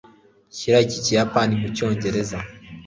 shyira 0.55 0.77
iki 0.85 0.99
kiyapani 1.05 1.53
mucyongereza 1.61 2.37